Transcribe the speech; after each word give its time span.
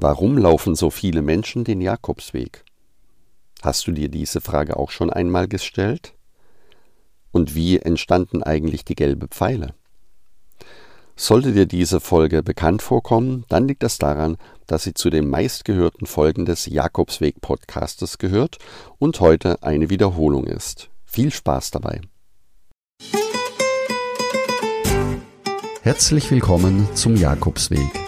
Warum 0.00 0.38
laufen 0.38 0.76
so 0.76 0.90
viele 0.90 1.22
Menschen 1.22 1.64
den 1.64 1.80
Jakobsweg? 1.80 2.64
Hast 3.62 3.88
du 3.88 3.90
dir 3.90 4.08
diese 4.08 4.40
Frage 4.40 4.76
auch 4.76 4.92
schon 4.92 5.10
einmal 5.10 5.48
gestellt? 5.48 6.14
Und 7.32 7.56
wie 7.56 7.80
entstanden 7.80 8.44
eigentlich 8.44 8.84
die 8.84 8.94
gelbe 8.94 9.26
Pfeile? 9.26 9.74
Sollte 11.16 11.50
dir 11.50 11.66
diese 11.66 11.98
Folge 11.98 12.44
bekannt 12.44 12.80
vorkommen, 12.80 13.44
dann 13.48 13.66
liegt 13.66 13.82
das 13.82 13.98
daran, 13.98 14.36
dass 14.68 14.84
sie 14.84 14.94
zu 14.94 15.10
den 15.10 15.28
meistgehörten 15.28 16.06
Folgen 16.06 16.46
des 16.46 16.66
Jakobsweg 16.66 17.40
Podcastes 17.40 18.18
gehört 18.18 18.58
und 19.00 19.18
heute 19.18 19.64
eine 19.64 19.90
Wiederholung 19.90 20.44
ist. 20.44 20.90
Viel 21.06 21.32
Spaß 21.32 21.72
dabei. 21.72 22.02
Herzlich 25.82 26.30
willkommen 26.30 26.86
zum 26.94 27.16
Jakobsweg. 27.16 28.07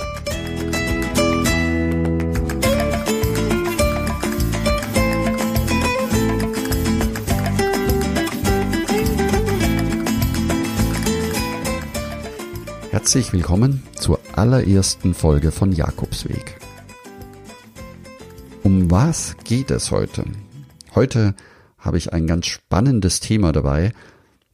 Herzlich 13.11 13.33
willkommen 13.33 13.83
zur 13.99 14.21
allerersten 14.37 15.13
Folge 15.13 15.51
von 15.51 15.73
Jakobsweg. 15.73 16.55
Um 18.63 18.89
was 18.89 19.35
geht 19.43 19.69
es 19.69 19.91
heute? 19.91 20.23
Heute 20.95 21.35
habe 21.77 21.97
ich 21.97 22.13
ein 22.13 22.25
ganz 22.25 22.45
spannendes 22.45 23.19
Thema 23.19 23.51
dabei, 23.51 23.91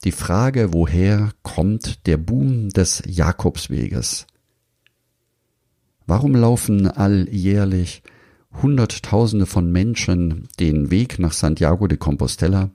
die 0.04 0.12
Frage, 0.12 0.74
woher 0.74 1.34
kommt 1.44 2.08
der 2.08 2.18
Boom 2.18 2.70
des 2.70 3.04
Jakobsweges? 3.06 4.26
Warum 6.08 6.34
laufen 6.34 6.88
alljährlich 6.88 8.02
Hunderttausende 8.60 9.46
von 9.46 9.72
Menschen 9.72 10.48
den 10.60 10.90
Weg 10.90 11.20
nach 11.20 11.34
Santiago 11.34 11.86
de 11.86 12.00
Compostela 12.00 12.72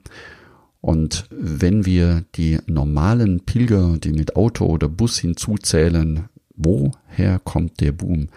und 0.83 1.27
wenn 1.29 1.85
wir 1.85 2.25
die 2.35 2.59
normalen 2.67 3.39
Pilger, 3.45 3.97
die 3.99 4.11
mit 4.11 4.35
Auto 4.35 4.65
oder 4.65 4.89
Bus 4.89 5.17
hinzuzählen, 5.17 6.27
woher 6.57 7.39
kommt 7.39 7.79
der 7.79 7.93
Boom, 7.93 8.27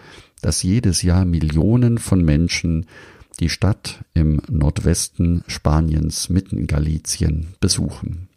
dass 0.42 0.62
jedes 0.62 1.02
Jahr 1.02 1.24
Millionen 1.24 1.98
von 1.98 2.24
Menschen 2.24 2.86
die 3.40 3.48
Stadt 3.48 4.04
im 4.14 4.40
Nordwesten 4.48 5.42
Spaniens 5.48 6.28
mitten 6.28 6.56
in 6.56 6.68
Galizien 6.68 7.48
besuchen? 7.58 8.28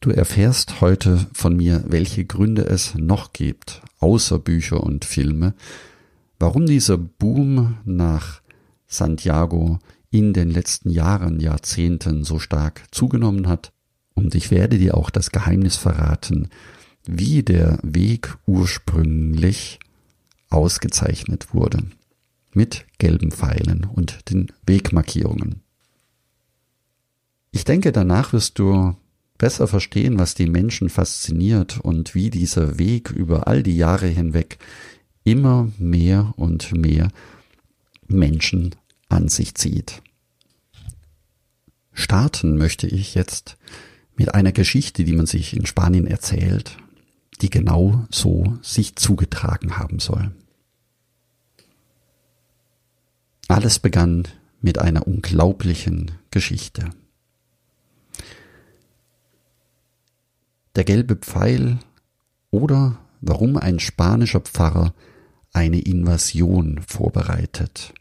Du 0.00 0.08
erfährst 0.08 0.80
heute 0.80 1.26
von 1.34 1.54
mir, 1.54 1.84
welche 1.88 2.24
Gründe 2.24 2.64
es 2.64 2.94
noch 2.94 3.34
gibt, 3.34 3.82
außer 4.00 4.38
Bücher 4.38 4.82
und 4.82 5.04
Filme, 5.04 5.52
warum 6.38 6.64
dieser 6.64 6.96
Boom 6.96 7.76
nach 7.84 8.40
Santiago 8.86 9.80
in 10.12 10.34
den 10.34 10.50
letzten 10.50 10.90
Jahren, 10.90 11.40
Jahrzehnten 11.40 12.22
so 12.22 12.38
stark 12.38 12.84
zugenommen 12.90 13.48
hat. 13.48 13.72
Und 14.14 14.34
ich 14.34 14.50
werde 14.50 14.78
dir 14.78 14.94
auch 14.94 15.08
das 15.08 15.30
Geheimnis 15.30 15.76
verraten, 15.76 16.50
wie 17.04 17.42
der 17.42 17.78
Weg 17.82 18.36
ursprünglich 18.46 19.80
ausgezeichnet 20.50 21.54
wurde. 21.54 21.78
Mit 22.52 22.84
gelben 22.98 23.32
Pfeilen 23.32 23.86
und 23.86 24.30
den 24.30 24.52
Wegmarkierungen. 24.66 25.62
Ich 27.50 27.64
denke, 27.64 27.90
danach 27.90 28.34
wirst 28.34 28.58
du 28.58 28.94
besser 29.38 29.66
verstehen, 29.66 30.18
was 30.18 30.34
die 30.34 30.46
Menschen 30.46 30.90
fasziniert 30.90 31.80
und 31.80 32.14
wie 32.14 32.28
dieser 32.28 32.78
Weg 32.78 33.10
über 33.10 33.46
all 33.46 33.62
die 33.62 33.76
Jahre 33.78 34.08
hinweg 34.08 34.58
immer 35.24 35.70
mehr 35.78 36.34
und 36.36 36.72
mehr 36.72 37.08
Menschen 38.08 38.74
an 39.12 39.28
sich 39.28 39.54
zieht. 39.54 40.02
Starten 41.92 42.56
möchte 42.56 42.86
ich 42.86 43.14
jetzt 43.14 43.56
mit 44.16 44.34
einer 44.34 44.52
Geschichte, 44.52 45.04
die 45.04 45.12
man 45.12 45.26
sich 45.26 45.56
in 45.56 45.66
Spanien 45.66 46.06
erzählt, 46.06 46.76
die 47.40 47.50
genau 47.50 48.06
so 48.10 48.58
sich 48.62 48.96
zugetragen 48.96 49.78
haben 49.78 49.98
soll. 49.98 50.32
Alles 53.48 53.78
begann 53.78 54.28
mit 54.60 54.78
einer 54.78 55.06
unglaublichen 55.06 56.12
Geschichte. 56.30 56.90
Der 60.76 60.84
gelbe 60.84 61.16
Pfeil 61.16 61.78
oder 62.50 62.98
warum 63.20 63.56
ein 63.56 63.78
spanischer 63.78 64.40
Pfarrer 64.40 64.94
eine 65.52 65.80
Invasion 65.80 66.80
vorbereitet. 66.86 67.92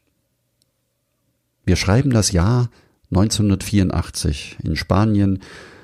Wir 1.72 1.78
schreiben 1.78 2.10
das 2.10 2.34
Jahr 2.34 2.70
1984. 3.12 4.58
In 4.62 4.76
Spanien 4.76 5.40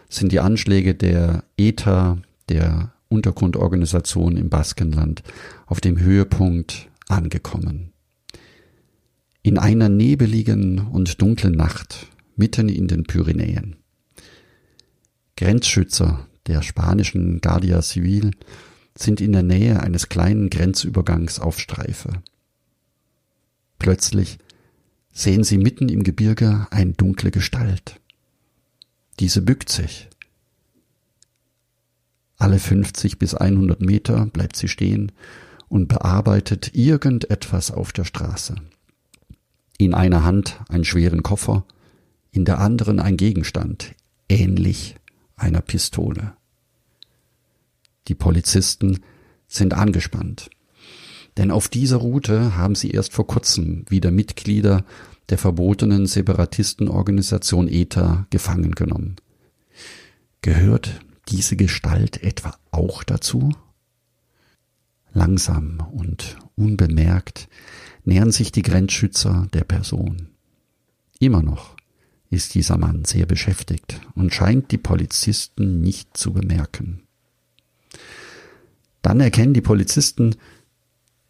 sind 0.10 0.34
die 0.34 0.42
Anschläge 0.42 0.96
der 0.96 1.46
ETA, 1.56 2.18
der 2.50 2.92
Untergrundorganisation 3.08 4.36
im 4.36 4.50
Baskenland, 4.50 5.24
auf 5.66 5.80
dem 5.80 5.98
Höhepunkt 5.98 6.90
angekommen. 7.08 7.94
In 9.44 9.58
einer 9.58 9.88
nebeligen 9.88 10.90
und 10.90 11.22
dunklen 11.22 11.54
Nacht 11.54 12.08
mitten 12.36 12.68
in 12.68 12.90
den 12.90 13.04
Pyrenäen. 13.04 13.78
Grenzschützer 15.38 16.28
der 16.48 16.64
spanischen 16.64 17.40
Guardia 17.40 17.82
Civil 17.82 18.32
sind 18.94 19.22
in 19.22 19.32
der 19.32 19.44
Nähe 19.44 19.80
eines 19.80 20.10
kleinen 20.10 20.50
Grenzübergangs 20.50 21.40
auf 21.40 21.58
Streife. 21.62 22.10
Plötzlich 23.80 24.38
sehen 25.18 25.44
sie 25.44 25.58
mitten 25.58 25.90
im 25.90 26.04
Gebirge 26.04 26.68
eine 26.70 26.94
dunkle 26.94 27.32
Gestalt. 27.32 28.00
Diese 29.20 29.42
bückt 29.42 29.68
sich. 29.70 30.10
Alle 32.38 32.60
50 32.60 33.18
bis 33.18 33.34
100 33.34 33.82
Meter 33.82 34.28
bleibt 34.28 34.56
sie 34.56 34.68
stehen 34.68 35.12
und 35.70 35.88
bearbeitet 35.88 36.76
irgendetwas 36.76 37.72
auf 37.72 37.92
der 37.94 38.04
Straße. 38.04 38.58
In 39.80 39.96
einer 39.96 40.24
Hand 40.24 40.60
einen 40.70 40.86
schweren 40.86 41.24
Koffer, 41.24 41.66
in 42.32 42.46
der 42.46 42.60
anderen 42.60 43.00
ein 43.00 43.18
Gegenstand, 43.18 43.96
ähnlich 44.30 44.98
einer 45.36 45.62
Pistole. 45.62 46.34
Die 48.08 48.16
Polizisten 48.16 49.00
sind 49.48 49.74
angespannt. 49.74 50.52
Denn 51.38 51.52
auf 51.52 51.70
dieser 51.70 51.98
Route 51.98 52.58
haben 52.58 52.76
sie 52.76 52.92
erst 52.92 53.14
vor 53.14 53.28
kurzem 53.28 53.86
wieder 53.90 54.12
Mitglieder 54.12 54.84
der 55.30 55.38
verbotenen 55.38 56.08
Separatistenorganisation 56.08 57.68
ETA 57.68 58.26
gefangen 58.30 58.72
genommen. 58.72 59.18
Gehört 60.42 61.02
diese 61.30 61.56
Gestalt 61.56 62.24
etwa 62.24 62.56
auch 62.72 63.04
dazu? 63.04 63.52
Langsam 65.14 65.86
und 65.92 66.38
unbemerkt 66.56 67.50
nähern 68.04 68.32
sich 68.32 68.52
die 68.52 68.62
Grenzschützer 68.62 69.48
der 69.54 69.64
Person. 69.64 70.30
Immer 71.20 71.44
noch 71.44 71.76
ist 72.30 72.56
dieser 72.56 72.78
Mann 72.78 73.06
sehr 73.06 73.26
beschäftigt 73.26 74.02
und 74.16 74.34
scheint 74.34 74.72
die 74.72 74.78
Polizisten 74.78 75.82
nicht 75.82 76.16
zu 76.16 76.34
bemerken. 76.34 77.04
Dann 79.02 79.20
erkennen 79.20 79.54
die 79.54 79.62
Polizisten, 79.62 80.36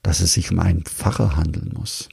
dass 0.08 0.22
es 0.22 0.32
sich 0.32 0.54
um 0.54 0.60
einen 0.60 0.86
Pfarrer 0.86 1.36
handeln 1.36 1.74
muss. 1.78 2.08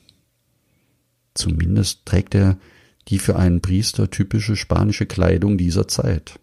Zumindest 1.32 2.04
trägt 2.04 2.34
er 2.34 2.58
die 3.06 3.20
für 3.20 3.36
einen 3.36 3.60
Priester 3.60 4.10
typische 4.10 4.56
spanische 4.56 5.06
Kleidung 5.06 5.58
dieser 5.58 5.86
Zeit. 5.86 6.40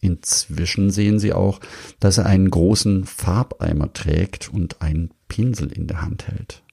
Inzwischen 0.00 0.90
sehen 0.90 1.20
sie 1.20 1.32
auch, 1.32 1.60
dass 2.00 2.18
er 2.18 2.26
einen 2.26 2.50
großen 2.50 3.06
Farbeimer 3.06 3.92
trägt 3.92 4.48
und 4.48 4.82
einen 4.82 5.12
Pinsel 5.28 5.70
in 5.70 5.86
der 5.86 6.02
Hand 6.02 6.26
hält. 6.26 6.64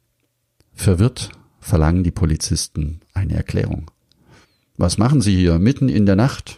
Verwirrt 0.74 1.30
verlangen 1.60 2.04
die 2.04 2.10
Polizisten 2.10 3.02
eine 3.14 3.36
Erklärung. 3.36 3.92
Was 4.76 4.98
machen 4.98 5.22
Sie 5.22 5.36
hier 5.36 5.60
mitten 5.60 5.88
in 5.88 6.08
der 6.08 6.16
Nacht? 6.16 6.58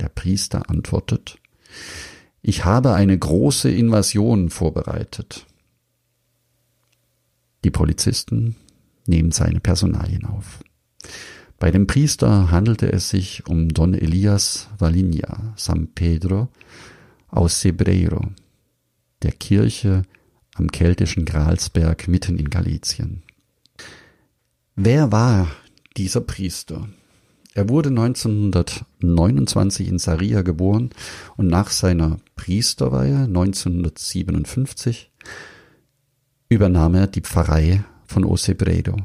Der 0.00 0.10
Priester 0.10 0.68
antwortet, 0.68 1.38
ich 2.42 2.66
habe 2.66 2.92
eine 2.92 3.18
große 3.18 3.70
Invasion 3.70 4.50
vorbereitet. 4.50 5.46
Die 7.64 7.70
Polizisten 7.70 8.56
nehmen 9.06 9.32
seine 9.32 9.60
Personalien 9.60 10.24
auf. 10.24 10.60
Bei 11.58 11.70
dem 11.70 11.86
Priester 11.86 12.50
handelte 12.50 12.90
es 12.92 13.08
sich 13.08 13.46
um 13.46 13.68
Don 13.68 13.94
Elias 13.94 14.68
Valinha 14.78 15.54
San 15.56 15.88
Pedro 15.94 16.48
aus 17.28 17.60
Sebreiro, 17.60 18.30
der 19.22 19.30
Kirche 19.32 20.02
am 20.54 20.70
keltischen 20.72 21.24
Gralsberg 21.24 22.08
mitten 22.08 22.36
in 22.36 22.50
Galizien. 22.50 23.22
Wer 24.74 25.12
war 25.12 25.48
dieser 25.96 26.20
Priester? 26.20 26.88
Er 27.54 27.68
wurde 27.68 27.90
1929 27.90 29.86
in 29.88 29.98
Saria 29.98 30.42
geboren 30.42 30.90
und 31.36 31.46
nach 31.48 31.70
seiner 31.70 32.18
Priesterweihe 32.34 33.24
1957 33.24 35.10
übernahm 36.52 36.94
er 36.94 37.06
die 37.06 37.20
Pfarrei 37.20 37.84
von 38.06 38.24
Osebredo. 38.24 38.96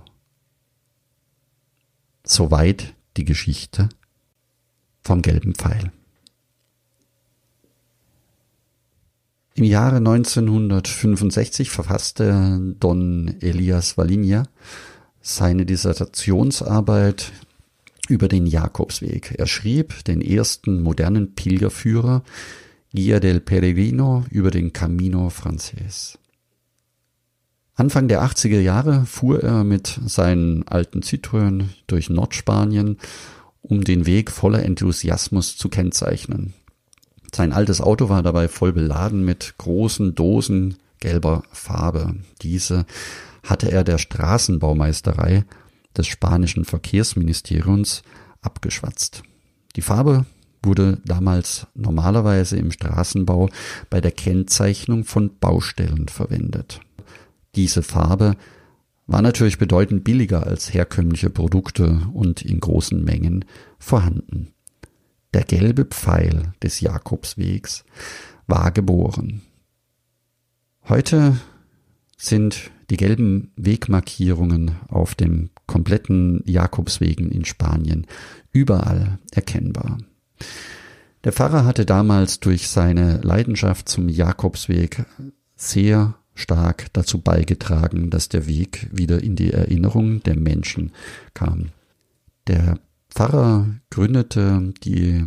Soweit 2.23 2.93
die 3.15 3.25
Geschichte 3.25 3.89
vom 5.01 5.21
gelben 5.21 5.55
Pfeil. 5.55 5.91
Im 9.55 9.63
Jahre 9.63 9.97
1965 9.97 11.71
verfasste 11.71 12.75
Don 12.79 13.37
Elias 13.39 13.97
Valinia 13.97 14.43
seine 15.21 15.65
Dissertationsarbeit 15.65 17.31
über 18.07 18.27
den 18.27 18.45
Jakobsweg. 18.45 19.35
Er 19.37 19.47
schrieb 19.47 20.03
den 20.05 20.21
ersten 20.21 20.81
modernen 20.81 21.33
Pilgerführer 21.33 22.23
Guia 22.93 23.19
del 23.19 23.39
Peregrino 23.39 24.25
über 24.29 24.51
den 24.51 24.73
Camino 24.73 25.29
Frances. 25.29 26.17
Anfang 27.77 28.07
der 28.07 28.23
80er 28.23 28.59
Jahre 28.59 29.05
fuhr 29.05 29.43
er 29.43 29.63
mit 29.63 29.99
seinen 30.03 30.67
alten 30.67 31.01
Citroën 31.01 31.65
durch 31.85 32.09
Nordspanien, 32.09 32.97
um 33.61 33.83
den 33.83 34.07
Weg 34.07 34.31
voller 34.31 34.63
Enthusiasmus 34.63 35.57
zu 35.57 35.69
kennzeichnen. 35.69 36.55
Sein 37.31 37.53
altes 37.53 37.79
Auto 37.79 38.09
war 38.09 38.23
dabei 38.23 38.47
voll 38.47 38.73
beladen 38.73 39.23
mit 39.23 39.59
großen 39.59 40.15
Dosen 40.15 40.77
gelber 40.99 41.43
Farbe. 41.51 42.15
Diese 42.41 42.87
hatte 43.43 43.71
er 43.71 43.83
der 43.83 43.99
Straßenbaumeisterei 43.99 45.45
des 45.95 46.07
spanischen 46.07 46.65
Verkehrsministeriums 46.65 48.01
abgeschwatzt. 48.41 49.21
Die 49.75 49.83
Farbe 49.83 50.25
wurde 50.63 50.97
damals 51.05 51.67
normalerweise 51.75 52.57
im 52.57 52.71
Straßenbau 52.71 53.49
bei 53.91 54.01
der 54.01 54.11
Kennzeichnung 54.11 55.03
von 55.03 55.37
Baustellen 55.37 56.07
verwendet. 56.07 56.81
Diese 57.57 57.81
Farbe 57.81 58.37
war 59.07 59.23
natürlich 59.23 59.57
bedeutend 59.57 60.03
billiger 60.03 60.45
als 60.45 60.75
herkömmliche 60.75 61.31
Produkte 61.31 62.07
und 62.13 62.43
in 62.43 62.59
großen 62.59 63.03
Mengen 63.03 63.45
vorhanden. 63.79 64.53
Der 65.33 65.43
gelbe 65.43 65.85
Pfeil 65.85 66.53
des 66.61 66.81
Jakobswegs 66.81 67.83
war 68.45 68.69
geboren. 68.71 69.41
Heute 70.87 71.39
sind 72.15 72.69
die 72.91 72.97
gelben 72.97 73.51
Wegmarkierungen 73.55 74.75
auf 74.87 75.15
dem 75.15 75.49
kompletten 75.65 76.43
Jakobswegen 76.45 77.31
in 77.31 77.43
Spanien 77.43 78.05
überall 78.51 79.17
erkennbar. 79.31 79.97
Der 81.23 81.33
Pfarrer 81.33 81.65
hatte 81.65 81.87
damals 81.87 82.39
durch 82.39 82.67
seine 82.67 83.17
Leidenschaft 83.21 83.89
zum 83.89 84.09
Jakobsweg 84.09 85.05
sehr 85.55 86.13
stark 86.37 86.87
dazu 86.93 87.19
beigetragen, 87.19 88.09
dass 88.09 88.29
der 88.29 88.47
Weg 88.47 88.87
wieder 88.91 89.21
in 89.21 89.35
die 89.35 89.51
Erinnerung 89.51 90.23
der 90.23 90.37
Menschen 90.37 90.91
kam. 91.33 91.69
Der 92.47 92.79
Pfarrer 93.09 93.67
gründete 93.89 94.73
die 94.83 95.25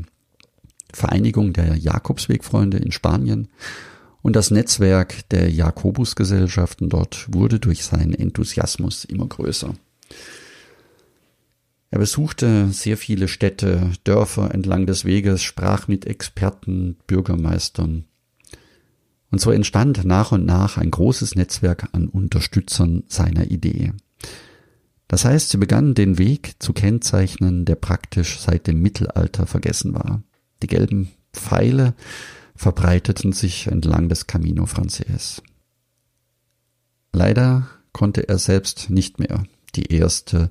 Vereinigung 0.93 1.53
der 1.53 1.77
Jakobswegfreunde 1.77 2.79
in 2.79 2.93
Spanien 2.93 3.49
und 4.23 4.37
das 4.37 4.51
Netzwerk 4.51 5.29
der 5.31 5.51
Jakobusgesellschaften 5.51 6.89
dort 6.89 7.27
wurde 7.33 7.59
durch 7.59 7.85
seinen 7.85 8.15
Enthusiasmus 8.15 9.05
immer 9.05 9.27
größer. 9.27 9.75
Er 11.93 11.99
besuchte 11.99 12.69
sehr 12.71 12.97
viele 12.97 13.27
Städte, 13.27 13.91
Dörfer 14.05 14.55
entlang 14.55 14.87
des 14.87 15.05
Weges, 15.05 15.43
sprach 15.43 15.89
mit 15.89 16.07
Experten, 16.07 16.97
Bürgermeistern. 17.07 18.05
Und 19.31 19.41
so 19.41 19.51
entstand 19.51 20.05
nach 20.05 20.33
und 20.33 20.45
nach 20.45 20.77
ein 20.77 20.91
großes 20.91 21.37
Netzwerk 21.37 21.89
an 21.93 22.09
Unterstützern 22.09 23.05
seiner 23.07 23.51
Idee. 23.51 23.93
Das 25.07 25.25
heißt, 25.25 25.51
sie 25.51 25.59
begannen 25.59 25.95
den 25.95 26.19
Weg 26.19 26.55
zu 26.59 26.73
kennzeichnen, 26.73 27.65
der 27.65 27.77
praktisch 27.77 28.39
seit 28.39 28.67
dem 28.67 28.81
Mittelalter 28.81 29.47
vergessen 29.47 29.95
war. 29.95 30.23
Die 30.63 30.67
gelben 30.67 31.11
Pfeile 31.33 31.95
verbreiteten 32.55 33.33
sich 33.33 33.67
entlang 33.67 34.09
des 34.09 34.27
Camino 34.27 34.67
Frances. 34.67 35.43
Leider 37.13 37.69
konnte 37.93 38.29
er 38.29 38.39
selbst 38.39 38.91
nicht 38.91 39.19
mehr 39.19 39.45
die 39.75 39.93
erste 39.93 40.51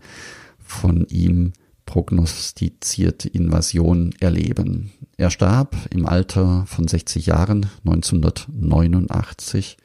von 0.58 1.06
ihm 1.08 1.54
prognostizierte 1.90 3.28
Invasion 3.28 4.14
erleben. 4.20 4.92
Er 5.18 5.32
starb 5.32 5.76
im 5.90 6.06
Alter 6.06 6.68
von 6.68 6.88
60 6.88 7.26
Jahren 7.26 7.66
1989 7.84 9.76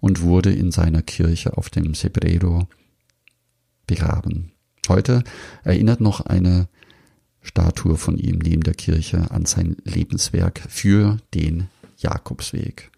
und 0.00 0.22
wurde 0.22 0.52
in 0.52 0.72
seiner 0.72 1.02
Kirche 1.02 1.56
auf 1.56 1.70
dem 1.70 1.94
Sebrero 1.94 2.66
begraben. 3.86 4.50
Heute 4.88 5.22
erinnert 5.62 6.00
noch 6.00 6.20
eine 6.20 6.66
Statue 7.42 7.96
von 7.96 8.18
ihm 8.18 8.40
neben 8.40 8.64
der 8.64 8.74
Kirche 8.74 9.30
an 9.30 9.46
sein 9.46 9.76
Lebenswerk 9.84 10.60
für 10.68 11.18
den 11.32 11.68
Jakobsweg. 11.96 12.90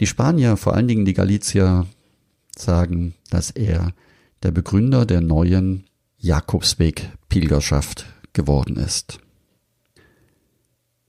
Die 0.00 0.08
Spanier, 0.08 0.56
vor 0.56 0.74
allen 0.74 0.88
Dingen 0.88 1.04
die 1.04 1.14
Galizier, 1.14 1.86
sagen, 2.56 3.14
dass 3.30 3.52
er 3.52 3.92
der 4.42 4.50
Begründer 4.50 5.06
der 5.06 5.20
neuen 5.20 5.84
Jakobsweg-Pilgerschaft 6.24 8.06
geworden 8.32 8.76
ist. 8.76 9.18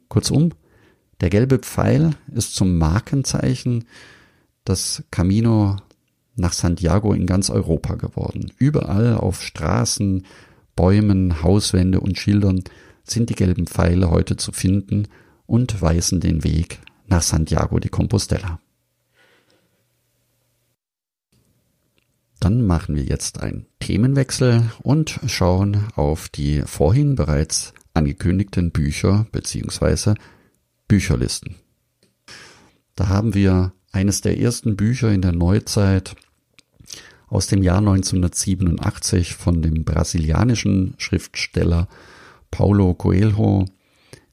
Kurzum, 0.09 0.51
der 1.21 1.29
gelbe 1.29 1.59
Pfeil 1.59 2.11
ist 2.33 2.53
zum 2.53 2.77
Markenzeichen 2.77 3.85
des 4.67 5.03
Camino 5.11 5.77
nach 6.35 6.51
Santiago 6.51 7.13
in 7.13 7.25
ganz 7.25 7.49
Europa 7.49 7.95
geworden. 7.95 8.51
Überall 8.57 9.15
auf 9.15 9.41
Straßen, 9.41 10.25
Bäumen, 10.75 11.41
Hauswände 11.41 12.01
und 12.01 12.17
Schildern 12.17 12.63
sind 13.05 13.29
die 13.29 13.35
gelben 13.35 13.67
Pfeile 13.67 14.09
heute 14.09 14.35
zu 14.35 14.51
finden 14.51 15.07
und 15.45 15.81
weisen 15.81 16.19
den 16.19 16.43
Weg 16.43 16.79
nach 17.07 17.21
Santiago 17.21 17.79
de 17.79 17.89
Compostela. 17.89 18.59
Dann 22.45 22.61
machen 22.61 22.95
wir 22.95 23.01
jetzt 23.01 23.41
einen 23.41 23.65
Themenwechsel 23.79 24.69
und 24.83 25.19
schauen 25.25 25.87
auf 25.95 26.29
die 26.29 26.61
vorhin 26.61 27.15
bereits 27.15 27.73
angekündigten 27.95 28.69
Bücher 28.69 29.25
bzw. 29.31 30.13
Bücherlisten. 30.87 31.55
Da 32.93 33.07
haben 33.07 33.33
wir 33.33 33.73
eines 33.91 34.21
der 34.21 34.39
ersten 34.39 34.75
Bücher 34.75 35.11
in 35.11 35.23
der 35.23 35.31
Neuzeit 35.31 36.15
aus 37.25 37.47
dem 37.47 37.63
Jahr 37.63 37.79
1987 37.79 39.33
von 39.33 39.63
dem 39.63 39.83
brasilianischen 39.83 40.93
Schriftsteller 40.99 41.87
Paulo 42.51 42.93
Coelho, 42.93 43.65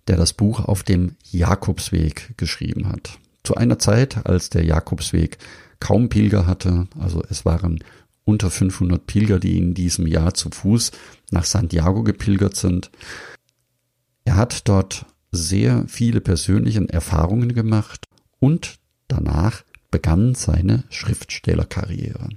der 0.06 0.18
das 0.18 0.34
Buch 0.34 0.60
auf 0.60 0.82
dem 0.82 1.16
Jakobsweg 1.30 2.36
geschrieben 2.36 2.90
hat. 2.90 3.18
Zu 3.42 3.54
einer 3.54 3.78
Zeit, 3.78 4.26
als 4.26 4.50
der 4.50 4.66
Jakobsweg 4.66 5.38
kaum 5.80 6.08
Pilger 6.10 6.46
hatte, 6.46 6.86
also 7.00 7.24
es 7.28 7.44
waren 7.44 7.80
unter 8.24 8.50
500 8.50 9.06
Pilger, 9.06 9.38
die 9.38 9.58
in 9.58 9.74
diesem 9.74 10.06
Jahr 10.06 10.34
zu 10.34 10.50
Fuß 10.50 10.92
nach 11.30 11.44
Santiago 11.44 12.02
gepilgert 12.02 12.56
sind. 12.56 12.90
Er 14.24 14.36
hat 14.36 14.68
dort 14.68 15.06
sehr 15.32 15.84
viele 15.88 16.20
persönliche 16.20 16.86
Erfahrungen 16.88 17.54
gemacht 17.54 18.06
und 18.38 18.78
danach 19.08 19.64
begann 19.90 20.34
seine 20.34 20.84
Schriftstellerkarriere. 20.90 22.28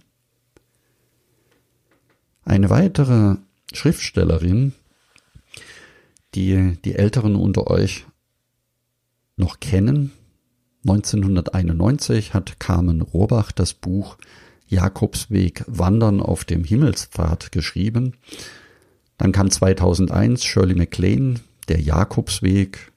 Eine 2.43 2.69
weitere 2.69 3.37
Schriftstellerin, 3.73 4.73
die 6.35 6.77
die 6.83 6.95
Älteren 6.95 7.35
unter 7.35 7.67
euch 7.67 8.05
noch 9.37 9.59
kennen, 9.59 10.11
1991 10.87 12.33
hat 12.35 12.59
Carmen 12.59 13.01
Rohrbach 13.01 13.51
das 13.51 13.73
Buch 13.73 14.17
Jakobsweg 14.67 15.63
Wandern 15.67 16.21
auf 16.21 16.43
dem 16.43 16.63
Himmelspfad 16.63 17.51
geschrieben. 17.51 18.13
Dann 19.17 19.31
kam 19.31 19.49
2001 19.49 20.43
Shirley 20.43 20.75
MacLaine, 20.75 21.35
Der 21.67 21.79
Jakobsweg 21.79 22.91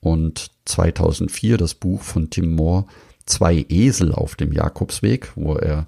und 0.00 0.50
2004 0.64 1.56
das 1.56 1.74
Buch 1.74 2.02
von 2.02 2.30
Tim 2.30 2.54
Moore 2.54 2.86
Zwei 3.28 3.66
Esel 3.68 4.12
auf 4.12 4.36
dem 4.36 4.52
Jakobsweg, 4.52 5.32
wo 5.34 5.54
er 5.54 5.86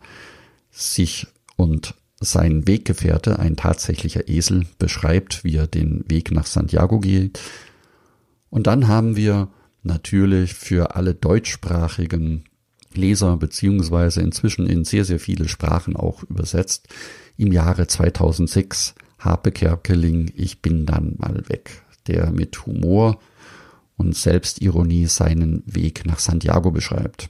sich 0.71 1.27
und 1.57 1.95
sein 2.21 2.67
Weggefährte, 2.67 3.39
ein 3.39 3.57
tatsächlicher 3.57 4.29
Esel, 4.29 4.67
beschreibt, 4.79 5.43
wie 5.43 5.57
er 5.57 5.67
den 5.67 6.05
Weg 6.07 6.33
nach 6.33 6.45
Santiago 6.45 7.01
geht. 7.01 7.41
Und 8.51 8.67
dann 8.67 8.89
haben 8.89 9.17
wir 9.17 9.49
natürlich 9.83 10.53
für 10.53 10.97
alle 10.97 11.15
deutschsprachigen 11.15 12.45
Leser 12.95 13.37
beziehungsweise 13.37 14.21
inzwischen 14.21 14.67
in 14.67 14.85
sehr, 14.85 15.05
sehr 15.05 15.21
viele 15.21 15.49
Sprachen 15.49 15.97
auch 15.97 16.23
übersetzt. 16.25 16.89
Im 17.37 17.53
Jahre 17.53 17.87
2006 17.87 18.95
Harpe 19.19 19.53
Kerkeling, 19.53 20.33
ich 20.35 20.63
bin 20.63 20.87
dann 20.87 21.15
mal 21.19 21.49
weg, 21.49 21.83
der 22.07 22.31
mit 22.31 22.67
Humor 22.67 23.21
und 23.97 24.17
Selbstironie 24.17 25.07
seinen 25.07 25.63
Weg 25.67 26.07
nach 26.07 26.19
Santiago 26.19 26.71
beschreibt. 26.71 27.29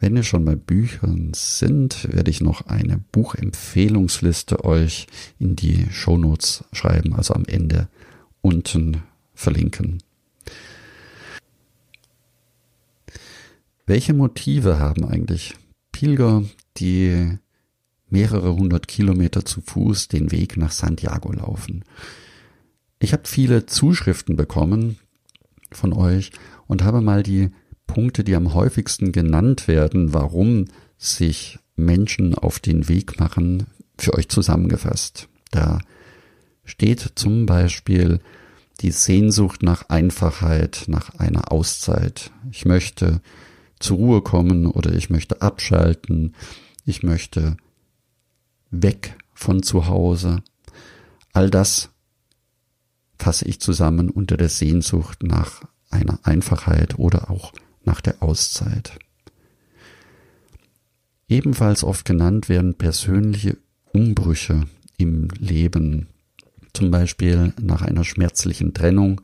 Wenn 0.00 0.14
wir 0.14 0.22
schon 0.22 0.44
bei 0.44 0.54
Büchern 0.54 1.32
sind, 1.34 2.12
werde 2.12 2.30
ich 2.30 2.40
noch 2.40 2.66
eine 2.66 3.00
Buchempfehlungsliste 3.10 4.64
euch 4.64 5.08
in 5.40 5.56
die 5.56 5.86
Shownotes 5.90 6.64
schreiben, 6.72 7.14
also 7.14 7.34
am 7.34 7.44
Ende 7.46 7.88
unten 8.40 9.02
verlinken. 9.34 10.02
Welche 13.88 14.12
Motive 14.12 14.78
haben 14.78 15.06
eigentlich 15.06 15.54
Pilger, 15.92 16.44
die 16.76 17.38
mehrere 18.10 18.54
hundert 18.54 18.86
Kilometer 18.86 19.46
zu 19.46 19.62
Fuß 19.62 20.08
den 20.08 20.30
Weg 20.30 20.58
nach 20.58 20.72
Santiago 20.72 21.32
laufen? 21.32 21.86
Ich 22.98 23.14
habe 23.14 23.22
viele 23.24 23.64
Zuschriften 23.64 24.36
bekommen 24.36 24.98
von 25.72 25.94
euch 25.94 26.32
und 26.66 26.84
habe 26.84 27.00
mal 27.00 27.22
die 27.22 27.48
Punkte, 27.86 28.24
die 28.24 28.34
am 28.34 28.52
häufigsten 28.52 29.10
genannt 29.10 29.68
werden, 29.68 30.12
warum 30.12 30.66
sich 30.98 31.58
Menschen 31.74 32.34
auf 32.34 32.60
den 32.60 32.90
Weg 32.90 33.18
machen, 33.18 33.68
für 33.96 34.12
euch 34.12 34.28
zusammengefasst. 34.28 35.30
Da 35.50 35.78
steht 36.62 37.12
zum 37.14 37.46
Beispiel 37.46 38.20
die 38.82 38.90
Sehnsucht 38.90 39.62
nach 39.62 39.88
Einfachheit, 39.88 40.84
nach 40.88 41.14
einer 41.14 41.50
Auszeit. 41.50 42.32
Ich 42.52 42.66
möchte 42.66 43.22
zur 43.80 43.96
Ruhe 43.98 44.22
kommen 44.22 44.66
oder 44.66 44.92
ich 44.92 45.10
möchte 45.10 45.42
abschalten, 45.42 46.34
ich 46.84 47.02
möchte 47.02 47.56
weg 48.70 49.16
von 49.34 49.62
zu 49.62 49.86
Hause. 49.86 50.42
All 51.32 51.50
das 51.50 51.90
fasse 53.18 53.46
ich 53.46 53.60
zusammen 53.60 54.10
unter 54.10 54.36
der 54.36 54.48
Sehnsucht 54.48 55.22
nach 55.22 55.62
einer 55.90 56.18
Einfachheit 56.22 56.98
oder 56.98 57.30
auch 57.30 57.52
nach 57.84 58.00
der 58.00 58.22
Auszeit. 58.22 58.98
Ebenfalls 61.28 61.84
oft 61.84 62.04
genannt 62.04 62.48
werden 62.48 62.74
persönliche 62.74 63.58
Umbrüche 63.92 64.64
im 64.96 65.28
Leben, 65.38 66.08
zum 66.72 66.90
Beispiel 66.90 67.52
nach 67.60 67.82
einer 67.82 68.04
schmerzlichen 68.04 68.72
Trennung, 68.72 69.20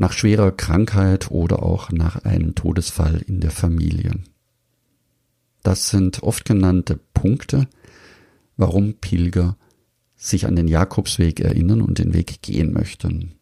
nach 0.00 0.12
schwerer 0.14 0.50
Krankheit 0.50 1.30
oder 1.30 1.62
auch 1.62 1.92
nach 1.92 2.24
einem 2.24 2.54
Todesfall 2.54 3.22
in 3.26 3.40
der 3.40 3.50
Familie. 3.50 4.12
Das 5.62 5.90
sind 5.90 6.22
oft 6.22 6.46
genannte 6.46 6.98
Punkte, 7.12 7.68
warum 8.56 8.94
Pilger 8.94 9.58
sich 10.16 10.46
an 10.46 10.56
den 10.56 10.68
Jakobsweg 10.68 11.40
erinnern 11.40 11.82
und 11.82 11.98
den 11.98 12.14
Weg 12.14 12.40
gehen 12.40 12.72
möchten. 12.72 13.32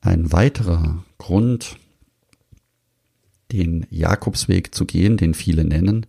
Ein 0.00 0.32
weiterer 0.32 1.04
Grund, 1.18 1.76
den 3.52 3.86
Jakobsweg 3.90 4.74
zu 4.74 4.86
gehen, 4.86 5.16
den 5.16 5.34
viele 5.34 5.64
nennen, 5.64 6.06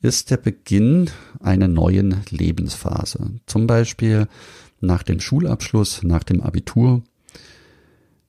ist 0.00 0.30
der 0.30 0.38
Beginn 0.38 1.10
einer 1.38 1.68
neuen 1.68 2.22
Lebensphase. 2.30 3.40
Zum 3.44 3.66
Beispiel 3.66 4.26
nach 4.80 5.02
dem 5.02 5.20
Schulabschluss, 5.20 6.02
nach 6.02 6.24
dem 6.24 6.40
Abitur 6.40 7.02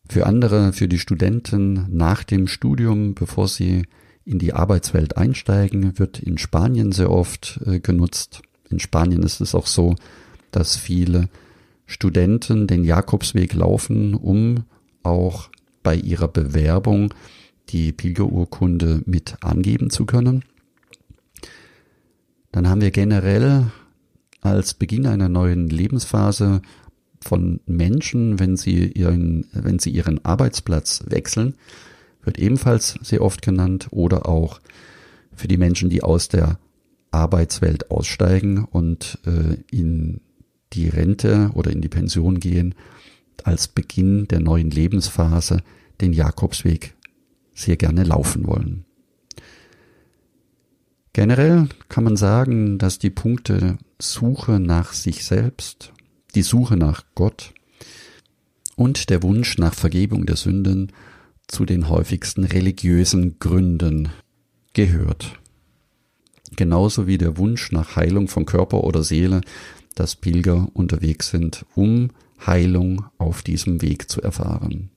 für 0.09 0.25
andere, 0.25 0.73
für 0.73 0.87
die 0.87 0.99
Studenten 0.99 1.85
nach 1.89 2.23
dem 2.23 2.47
Studium, 2.47 3.15
bevor 3.15 3.47
sie 3.47 3.83
in 4.25 4.39
die 4.39 4.53
Arbeitswelt 4.53 5.17
einsteigen, 5.17 5.97
wird 5.99 6.19
in 6.19 6.37
Spanien 6.37 6.91
sehr 6.91 7.11
oft 7.11 7.59
äh, 7.65 7.79
genutzt. 7.79 8.41
In 8.69 8.79
Spanien 8.79 9.23
ist 9.23 9.41
es 9.41 9.53
auch 9.53 9.67
so, 9.67 9.95
dass 10.51 10.75
viele 10.75 11.29
Studenten 11.85 12.65
den 12.67 12.83
Jakobsweg 12.83 13.53
laufen, 13.53 14.15
um 14.15 14.63
auch 15.03 15.49
bei 15.83 15.95
ihrer 15.95 16.27
Bewerbung 16.27 17.13
die 17.69 17.91
Pilgerurkunde 17.91 19.01
mit 19.05 19.35
angeben 19.41 19.89
zu 19.89 20.05
können. 20.05 20.43
Dann 22.51 22.67
haben 22.67 22.81
wir 22.81 22.91
generell 22.91 23.67
als 24.41 24.73
Beginn 24.73 25.05
einer 25.07 25.29
neuen 25.29 25.69
Lebensphase 25.69 26.61
von 27.25 27.59
Menschen, 27.65 28.39
wenn 28.39 28.55
sie 28.55 28.91
ihren, 28.91 29.47
wenn 29.51 29.79
sie 29.79 29.89
ihren 29.89 30.23
Arbeitsplatz 30.23 31.03
wechseln, 31.07 31.55
wird 32.23 32.37
ebenfalls 32.37 32.99
sehr 33.01 33.21
oft 33.21 33.41
genannt 33.41 33.87
oder 33.91 34.29
auch 34.29 34.61
für 35.33 35.47
die 35.47 35.57
Menschen, 35.57 35.89
die 35.89 36.03
aus 36.03 36.27
der 36.27 36.59
Arbeitswelt 37.11 37.91
aussteigen 37.91 38.63
und 38.63 39.19
äh, 39.25 39.57
in 39.71 40.21
die 40.73 40.87
Rente 40.87 41.51
oder 41.53 41.71
in 41.71 41.81
die 41.81 41.89
Pension 41.89 42.39
gehen, 42.39 42.75
als 43.43 43.67
Beginn 43.67 44.27
der 44.27 44.39
neuen 44.39 44.69
Lebensphase 44.69 45.61
den 46.01 46.13
Jakobsweg 46.13 46.93
sehr 47.53 47.77
gerne 47.77 48.03
laufen 48.03 48.45
wollen. 48.47 48.85
Generell 51.13 51.69
kann 51.87 52.03
man 52.03 52.17
sagen, 52.17 52.77
dass 52.77 52.99
die 52.99 53.09
Punkte 53.09 53.77
Suche 53.99 54.59
nach 54.59 54.91
sich 54.91 55.23
selbst, 55.23 55.93
die 56.35 56.43
Suche 56.43 56.77
nach 56.77 57.03
Gott 57.15 57.53
und 58.75 59.09
der 59.09 59.23
Wunsch 59.23 59.57
nach 59.57 59.73
Vergebung 59.73 60.25
der 60.25 60.35
Sünden 60.35 60.91
zu 61.47 61.65
den 61.65 61.89
häufigsten 61.89 62.43
religiösen 62.43 63.39
Gründen 63.39 64.09
gehört. 64.73 65.39
Genauso 66.55 67.07
wie 67.07 67.17
der 67.17 67.37
Wunsch 67.37 67.71
nach 67.71 67.95
Heilung 67.95 68.27
von 68.27 68.45
Körper 68.45 68.83
oder 68.83 69.03
Seele, 69.03 69.41
dass 69.95 70.15
Pilger 70.15 70.67
unterwegs 70.73 71.29
sind, 71.29 71.65
um 71.75 72.11
Heilung 72.45 73.05
auf 73.17 73.41
diesem 73.41 73.81
Weg 73.81 74.09
zu 74.09 74.21
erfahren. 74.21 74.89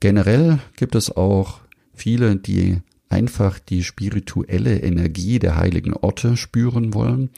Generell 0.00 0.60
gibt 0.76 0.94
es 0.94 1.10
auch 1.14 1.60
viele, 1.94 2.36
die 2.36 2.78
einfach 3.08 3.58
die 3.58 3.82
spirituelle 3.82 4.78
Energie 4.78 5.38
der 5.38 5.56
heiligen 5.56 5.92
Orte 5.94 6.36
spüren 6.36 6.94
wollen, 6.94 7.30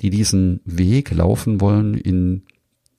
die 0.00 0.10
diesen 0.10 0.60
Weg 0.64 1.10
laufen 1.10 1.60
wollen 1.60 1.94
in 1.94 2.42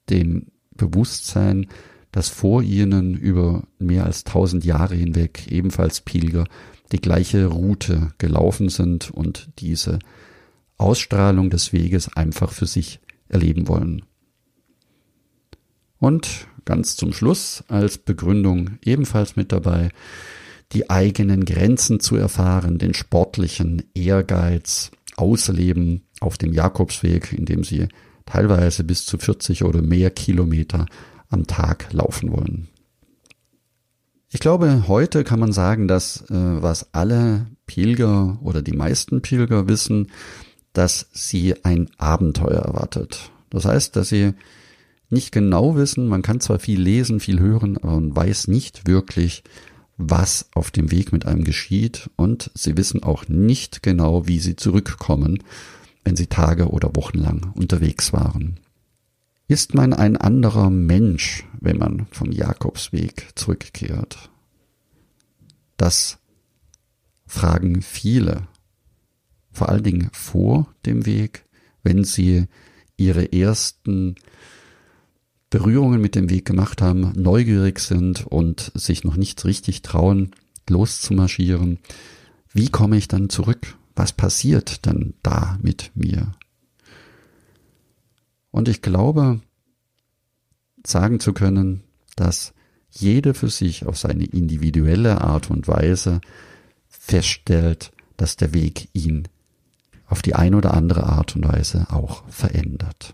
dem 0.09 0.47
Bewusstsein, 0.71 1.67
dass 2.11 2.29
vor 2.29 2.63
ihnen 2.63 3.15
über 3.15 3.63
mehr 3.77 4.05
als 4.05 4.23
tausend 4.23 4.65
Jahre 4.65 4.95
hinweg 4.95 5.47
ebenfalls 5.49 6.01
Pilger 6.01 6.45
die 6.91 7.01
gleiche 7.01 7.45
Route 7.45 8.13
gelaufen 8.17 8.69
sind 8.69 9.11
und 9.11 9.49
diese 9.59 9.99
Ausstrahlung 10.77 11.49
des 11.49 11.71
Weges 11.71 12.15
einfach 12.15 12.51
für 12.51 12.65
sich 12.65 12.99
erleben 13.27 13.67
wollen. 13.67 14.03
Und 15.99 16.47
ganz 16.65 16.95
zum 16.95 17.13
Schluss 17.13 17.63
als 17.67 17.97
Begründung 17.97 18.79
ebenfalls 18.83 19.35
mit 19.35 19.51
dabei, 19.51 19.89
die 20.71 20.89
eigenen 20.89 21.45
Grenzen 21.45 21.99
zu 21.99 22.15
erfahren, 22.15 22.77
den 22.77 22.93
sportlichen 22.93 23.83
Ehrgeiz 23.93 24.91
ausleben, 25.15 26.03
auf 26.19 26.37
dem 26.37 26.53
Jakobsweg, 26.53 27.33
in 27.33 27.45
dem 27.45 27.63
sie 27.63 27.87
teilweise 28.25 28.83
bis 28.83 29.05
zu 29.05 29.17
40 29.17 29.63
oder 29.63 29.81
mehr 29.81 30.11
Kilometer 30.11 30.85
am 31.29 31.47
Tag 31.47 31.91
laufen 31.93 32.31
wollen. 32.31 32.67
Ich 34.31 34.39
glaube, 34.39 34.87
heute 34.87 35.23
kann 35.23 35.39
man 35.39 35.51
sagen, 35.51 35.87
dass 35.87 36.21
äh, 36.29 36.61
was 36.61 36.93
alle 36.93 37.47
Pilger 37.65 38.37
oder 38.43 38.61
die 38.61 38.73
meisten 38.73 39.21
Pilger 39.21 39.67
wissen, 39.67 40.11
dass 40.73 41.09
sie 41.11 41.65
ein 41.65 41.89
Abenteuer 41.97 42.61
erwartet. 42.61 43.31
Das 43.49 43.65
heißt, 43.65 43.95
dass 43.95 44.09
sie 44.09 44.33
nicht 45.09 45.31
genau 45.31 45.75
wissen, 45.75 46.07
man 46.07 46.21
kann 46.21 46.39
zwar 46.39 46.59
viel 46.59 46.79
lesen, 46.79 47.19
viel 47.19 47.39
hören, 47.39 47.77
aber 47.77 47.93
man 47.93 48.15
weiß 48.15 48.47
nicht 48.47 48.87
wirklich, 48.87 49.43
was 49.97 50.49
auf 50.53 50.69
dem 50.69 50.91
Weg 50.91 51.11
mit 51.11 51.25
einem 51.25 51.43
geschieht 51.43 52.09
und 52.15 52.51
sie 52.53 52.77
wissen 52.77 53.01
auch 53.03 53.27
nicht 53.27 53.81
genau, 53.81 54.27
wie 54.27 54.39
sie 54.39 54.55
zurückkommen 54.55 55.43
wenn 56.03 56.15
sie 56.15 56.27
Tage 56.27 56.69
oder 56.69 56.95
Wochen 56.95 57.17
lang 57.17 57.51
unterwegs 57.55 58.13
waren. 58.13 58.59
Ist 59.47 59.73
man 59.73 59.93
ein 59.93 60.15
anderer 60.15 60.69
Mensch, 60.69 61.45
wenn 61.59 61.77
man 61.77 62.07
vom 62.11 62.31
Jakobsweg 62.31 63.29
zurückkehrt? 63.35 64.29
Das 65.75 66.19
fragen 67.25 67.81
viele, 67.81 68.47
vor 69.51 69.69
allen 69.69 69.83
Dingen 69.83 70.09
vor 70.13 70.67
dem 70.85 71.05
Weg, 71.05 71.45
wenn 71.83 72.03
sie 72.03 72.45
ihre 72.97 73.31
ersten 73.31 74.15
Berührungen 75.49 75.99
mit 75.99 76.15
dem 76.15 76.29
Weg 76.29 76.45
gemacht 76.45 76.81
haben, 76.81 77.13
neugierig 77.15 77.79
sind 77.79 78.27
und 78.27 78.71
sich 78.75 79.03
noch 79.03 79.15
nicht 79.15 79.43
richtig 79.45 79.81
trauen, 79.81 80.31
loszumarschieren. 80.69 81.79
Wie 82.53 82.69
komme 82.69 82.97
ich 82.97 83.07
dann 83.07 83.29
zurück? 83.29 83.75
Was 83.99 84.13
passiert 84.13 84.85
dann 84.85 85.13
da 85.23 85.59
mit 85.61 85.91
mir? 85.93 86.31
Und 88.49 88.69
ich 88.69 88.81
glaube, 88.81 89.41
sagen 90.87 91.19
zu 91.19 91.33
können, 91.33 91.83
dass 92.15 92.53
jeder 92.89 93.33
für 93.33 93.49
sich 93.49 93.85
auf 93.85 93.97
seine 93.97 94.23
individuelle 94.23 95.19
Art 95.19 95.51
und 95.51 95.67
Weise 95.67 96.21
feststellt, 96.87 97.91
dass 98.15 98.37
der 98.37 98.53
Weg 98.53 98.87
ihn 98.93 99.27
auf 100.05 100.21
die 100.21 100.33
eine 100.33 100.55
oder 100.55 100.73
andere 100.73 101.03
Art 101.03 101.35
und 101.35 101.45
Weise 101.45 101.87
auch 101.89 102.23
verändert. 102.29 103.13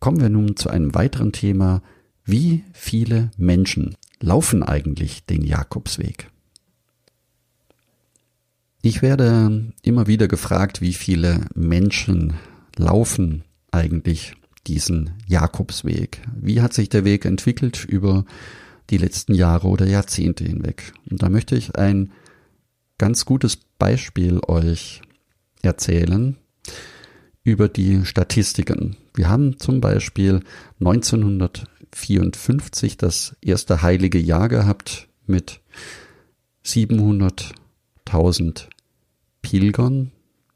Kommen 0.00 0.20
wir 0.20 0.28
nun 0.28 0.56
zu 0.56 0.68
einem 0.68 0.94
weiteren 0.94 1.32
Thema. 1.32 1.80
Wie 2.24 2.62
viele 2.74 3.30
Menschen 3.38 3.96
laufen 4.20 4.62
eigentlich 4.62 5.24
den 5.24 5.40
Jakobsweg? 5.46 6.30
Ich 8.82 9.02
werde 9.02 9.72
immer 9.82 10.06
wieder 10.06 10.26
gefragt, 10.26 10.80
wie 10.80 10.94
viele 10.94 11.42
Menschen 11.54 12.32
laufen 12.76 13.44
eigentlich 13.72 14.32
diesen 14.66 15.10
Jakobsweg? 15.26 16.22
Wie 16.34 16.62
hat 16.62 16.72
sich 16.72 16.88
der 16.88 17.04
Weg 17.04 17.26
entwickelt 17.26 17.84
über 17.84 18.24
die 18.88 18.96
letzten 18.96 19.34
Jahre 19.34 19.68
oder 19.68 19.86
Jahrzehnte 19.86 20.44
hinweg? 20.44 20.94
Und 21.10 21.22
da 21.22 21.28
möchte 21.28 21.56
ich 21.56 21.76
ein 21.76 22.10
ganz 22.96 23.26
gutes 23.26 23.58
Beispiel 23.78 24.40
euch 24.46 25.02
erzählen 25.62 26.36
über 27.44 27.68
die 27.68 28.06
Statistiken. 28.06 28.96
Wir 29.14 29.28
haben 29.28 29.58
zum 29.58 29.80
Beispiel 29.80 30.40
1954 30.80 32.96
das 32.96 33.36
erste 33.42 33.82
heilige 33.82 34.18
Jahr 34.18 34.48
gehabt 34.48 35.08
mit 35.26 35.60
700.000 38.06 38.68
Pilgern. 39.42 40.12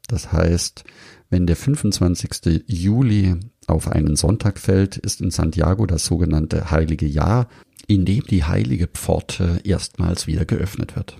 Das 0.07 0.31
heißt, 0.31 0.83
wenn 1.29 1.47
der 1.47 1.55
25. 1.55 2.63
Juli 2.67 3.35
auf 3.67 3.87
einen 3.87 4.15
Sonntag 4.15 4.59
fällt, 4.59 4.97
ist 4.97 5.21
in 5.21 5.31
Santiago 5.31 5.85
das 5.85 6.05
sogenannte 6.05 6.69
heilige 6.71 7.07
Jahr, 7.07 7.47
in 7.87 8.05
dem 8.05 8.23
die 8.23 8.43
heilige 8.43 8.87
Pforte 8.87 9.59
erstmals 9.63 10.27
wieder 10.27 10.45
geöffnet 10.45 10.95
wird. 10.95 11.17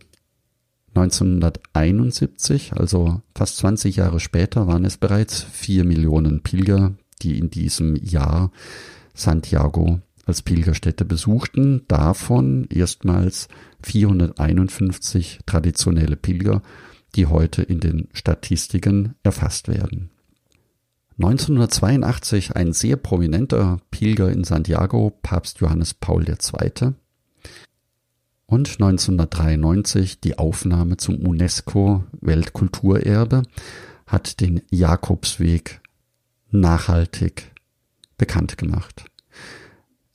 1971, 0.94 2.74
also 2.74 3.22
fast 3.36 3.58
20 3.58 3.98
Jahre 3.98 4.20
später, 4.20 4.68
waren 4.68 4.86
es 4.86 4.98
bereits 4.98 5.44
vier 5.44 5.84
Millionen 5.84 6.42
Pilger, 6.42 6.94
die 7.22 7.38
in 7.38 7.50
diesem 7.50 7.96
Jahr 7.98 8.52
Santiago 9.14 10.00
als 10.26 10.42
Pilgerstätte 10.42 11.06
besuchten, 11.06 11.84
davon 11.88 12.66
erstmals 12.70 13.48
451 13.84 15.40
traditionelle 15.46 16.16
Pilger, 16.16 16.62
die 17.16 17.28
heute 17.28 17.62
in 17.62 17.80
den 17.80 18.10
Statistiken 18.14 19.16
erfasst 19.24 19.68
werden. 19.68 20.10
1982 21.18 22.56
ein 22.56 22.74
sehr 22.74 22.98
prominenter 22.98 23.80
Pilger 23.90 24.30
in 24.32 24.44
Santiago, 24.44 25.18
Papst 25.22 25.62
Johannes 25.62 25.94
Paul 25.94 26.28
II. 26.28 26.94
Und 28.48 28.70
1993 28.70 30.20
die 30.20 30.38
Aufnahme 30.38 30.98
zum 30.98 31.16
UNESCO 31.20 32.04
Weltkulturerbe 32.20 33.44
hat 34.06 34.42
den 34.42 34.62
Jakobsweg 34.70 35.82
nachhaltig 36.52 37.54
bekannt 38.18 38.58
gemacht. 38.58 39.06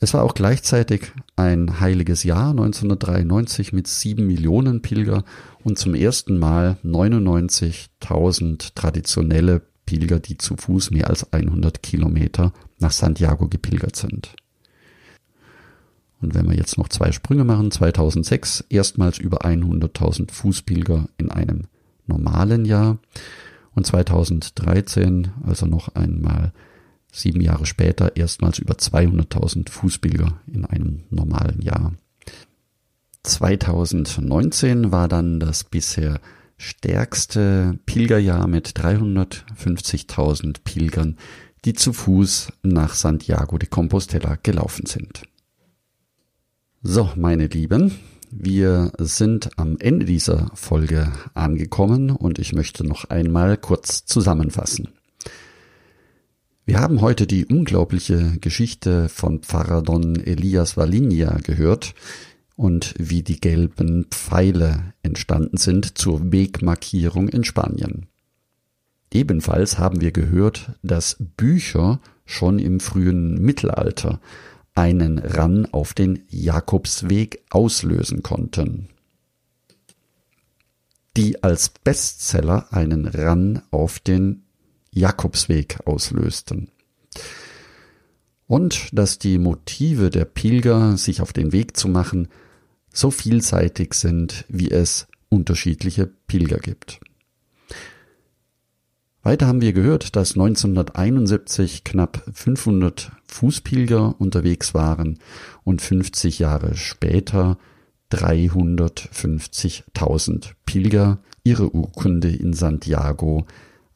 Es 0.02 0.14
war 0.14 0.22
auch 0.22 0.32
gleichzeitig 0.32 1.12
ein 1.36 1.78
heiliges 1.78 2.24
Jahr 2.24 2.50
1993 2.50 3.74
mit 3.74 3.86
sieben 3.86 4.26
Millionen 4.26 4.80
Pilger 4.80 5.24
und 5.62 5.78
zum 5.78 5.94
ersten 5.94 6.38
Mal 6.38 6.78
99.000 6.82 8.70
traditionelle 8.74 9.60
Pilger, 9.84 10.18
die 10.18 10.38
zu 10.38 10.56
Fuß 10.56 10.90
mehr 10.90 11.10
als 11.10 11.30
100 11.34 11.82
Kilometer 11.82 12.54
nach 12.78 12.92
Santiago 12.92 13.48
gepilgert 13.48 13.94
sind. 13.94 14.34
Und 16.22 16.34
wenn 16.34 16.48
wir 16.48 16.56
jetzt 16.56 16.78
noch 16.78 16.88
zwei 16.88 17.12
Sprünge 17.12 17.44
machen, 17.44 17.70
2006 17.70 18.64
erstmals 18.70 19.18
über 19.18 19.44
100.000 19.44 20.32
Fußpilger 20.32 21.10
in 21.18 21.30
einem 21.30 21.64
normalen 22.06 22.64
Jahr 22.64 22.98
und 23.74 23.86
2013, 23.86 25.28
also 25.44 25.66
noch 25.66 25.94
einmal 25.94 26.52
sieben 27.12 27.40
Jahre 27.40 27.66
später, 27.66 28.16
erstmals 28.16 28.58
über 28.58 28.74
200.000 28.74 29.70
Fußpilger 29.70 30.40
in 30.46 30.64
einem 30.64 31.04
normalen 31.10 31.60
Jahr. 31.62 31.92
2019 33.22 34.92
war 34.92 35.08
dann 35.08 35.40
das 35.40 35.64
bisher 35.64 36.20
stärkste 36.56 37.78
Pilgerjahr 37.86 38.46
mit 38.46 38.68
350.000 38.68 40.58
Pilgern, 40.64 41.16
die 41.64 41.74
zu 41.74 41.92
Fuß 41.92 42.52
nach 42.62 42.94
Santiago 42.94 43.58
de 43.58 43.68
Compostela 43.68 44.36
gelaufen 44.42 44.86
sind. 44.86 45.22
So, 46.82 47.10
meine 47.16 47.46
Lieben, 47.46 47.92
wir 48.30 48.92
sind 48.98 49.58
am 49.58 49.76
Ende 49.78 50.06
dieser 50.06 50.50
Folge 50.54 51.12
angekommen 51.34 52.10
und 52.10 52.38
ich 52.38 52.52
möchte 52.52 52.86
noch 52.86 53.04
einmal 53.06 53.56
kurz 53.56 54.04
zusammenfassen. 54.06 54.88
Wir 56.70 56.78
haben 56.78 57.00
heute 57.00 57.26
die 57.26 57.46
unglaubliche 57.46 58.38
Geschichte 58.40 59.08
von 59.08 59.40
Pfarrer 59.40 59.82
Don 59.82 60.14
Elias 60.14 60.76
Valinja 60.76 61.38
gehört, 61.42 61.96
und 62.54 62.94
wie 62.96 63.24
die 63.24 63.40
gelben 63.40 64.06
Pfeile 64.08 64.94
entstanden 65.02 65.56
sind 65.56 65.98
zur 65.98 66.30
Wegmarkierung 66.30 67.28
in 67.28 67.42
Spanien. 67.42 68.06
Ebenfalls 69.12 69.80
haben 69.80 70.00
wir 70.00 70.12
gehört, 70.12 70.78
dass 70.84 71.16
Bücher 71.36 71.98
schon 72.24 72.60
im 72.60 72.78
frühen 72.78 73.42
Mittelalter 73.42 74.20
einen 74.72 75.18
Ran 75.18 75.66
auf 75.72 75.92
den 75.92 76.22
Jakobsweg 76.28 77.42
auslösen 77.50 78.22
konnten, 78.22 78.90
die 81.16 81.42
als 81.42 81.68
Bestseller 81.68 82.72
einen 82.72 83.08
Ran 83.08 83.62
auf 83.72 83.98
den 83.98 84.44
Jakobsweg 84.92 85.80
auslösten 85.86 86.70
und 88.50 88.88
dass 88.92 89.18
die 89.20 89.38
Motive 89.38 90.10
der 90.10 90.24
Pilger, 90.24 90.96
sich 90.96 91.20
auf 91.20 91.32
den 91.32 91.52
Weg 91.52 91.76
zu 91.76 91.86
machen, 91.86 92.26
so 92.92 93.12
vielseitig 93.12 93.94
sind, 93.94 94.44
wie 94.48 94.72
es 94.72 95.06
unterschiedliche 95.28 96.10
Pilger 96.26 96.58
gibt. 96.58 96.98
Weiter 99.22 99.46
haben 99.46 99.60
wir 99.60 99.72
gehört, 99.72 100.16
dass 100.16 100.32
1971 100.32 101.84
knapp 101.84 102.24
500 102.32 103.12
Fußpilger 103.28 104.20
unterwegs 104.20 104.74
waren 104.74 105.20
und 105.62 105.80
50 105.80 106.40
Jahre 106.40 106.74
später 106.74 107.56
350.000 108.10 110.54
Pilger 110.66 111.20
ihre 111.44 111.72
Urkunde 111.72 112.34
in 112.34 112.52
Santiago 112.52 113.46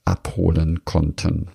abholen 0.05 0.85
konnten. 0.85 1.49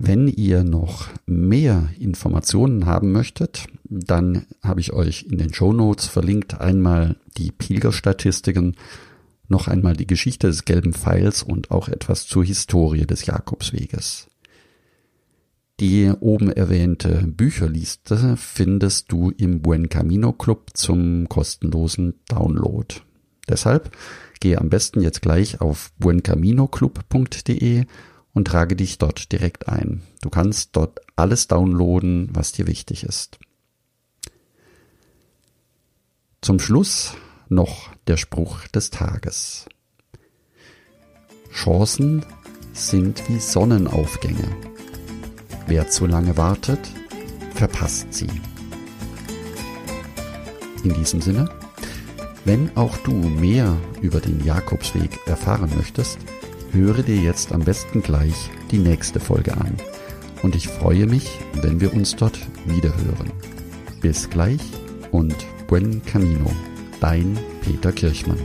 Wenn 0.00 0.28
ihr 0.28 0.62
noch 0.62 1.08
mehr 1.26 1.90
Informationen 1.98 2.86
haben 2.86 3.10
möchtet, 3.10 3.66
dann 3.84 4.46
habe 4.62 4.80
ich 4.80 4.92
euch 4.92 5.24
in 5.24 5.38
den 5.38 5.52
Show 5.52 5.72
Notes 5.72 6.06
verlinkt 6.06 6.60
einmal 6.60 7.16
die 7.36 7.50
Pilgerstatistiken, 7.50 8.76
noch 9.48 9.66
einmal 9.66 9.96
die 9.96 10.06
Geschichte 10.06 10.46
des 10.46 10.64
gelben 10.64 10.92
Pfeils 10.92 11.42
und 11.42 11.72
auch 11.72 11.88
etwas 11.88 12.26
zur 12.26 12.44
Historie 12.44 13.06
des 13.06 13.26
Jakobsweges. 13.26 14.28
Die 15.80 16.12
oben 16.20 16.52
erwähnte 16.52 17.24
Bücherliste 17.26 18.36
findest 18.36 19.10
du 19.10 19.30
im 19.30 19.62
Buen 19.62 19.88
Camino 19.88 20.32
Club 20.32 20.70
zum 20.74 21.28
kostenlosen 21.28 22.14
Download. 22.28 22.94
Deshalb 23.48 23.96
gehe 24.40 24.58
am 24.58 24.68
besten 24.68 25.00
jetzt 25.00 25.22
gleich 25.22 25.60
auf 25.60 25.90
buencaminoclub.de 25.98 27.86
und 28.34 28.46
trage 28.46 28.76
dich 28.76 28.98
dort 28.98 29.32
direkt 29.32 29.68
ein. 29.68 30.02
Du 30.20 30.30
kannst 30.30 30.76
dort 30.76 31.00
alles 31.16 31.48
downloaden, 31.48 32.28
was 32.32 32.52
dir 32.52 32.66
wichtig 32.66 33.04
ist. 33.04 33.38
Zum 36.40 36.60
Schluss 36.60 37.14
noch 37.48 37.90
der 38.06 38.16
Spruch 38.16 38.68
des 38.68 38.90
Tages. 38.90 39.66
Chancen 41.52 42.24
sind 42.72 43.28
wie 43.28 43.40
Sonnenaufgänge. 43.40 44.56
Wer 45.66 45.88
zu 45.88 46.06
lange 46.06 46.36
wartet, 46.36 46.78
verpasst 47.54 48.14
sie. 48.14 48.30
In 50.84 50.94
diesem 50.94 51.20
Sinne, 51.20 51.50
wenn 52.48 52.74
auch 52.78 52.96
du 52.96 53.12
mehr 53.12 53.76
über 54.00 54.20
den 54.20 54.42
Jakobsweg 54.42 55.10
erfahren 55.26 55.70
möchtest, 55.76 56.18
höre 56.72 57.02
dir 57.02 57.16
jetzt 57.16 57.52
am 57.52 57.60
besten 57.60 58.02
gleich 58.02 58.50
die 58.70 58.78
nächste 58.78 59.20
Folge 59.20 59.52
an. 59.52 59.76
Und 60.42 60.56
ich 60.56 60.66
freue 60.66 61.06
mich, 61.06 61.28
wenn 61.60 61.78
wir 61.78 61.92
uns 61.92 62.16
dort 62.16 62.38
wiederhören. 62.64 63.32
Bis 64.00 64.30
gleich 64.30 64.62
und 65.10 65.36
buen 65.66 66.02
camino, 66.06 66.50
dein 67.00 67.38
Peter 67.60 67.92
Kirchmann. 67.92 68.40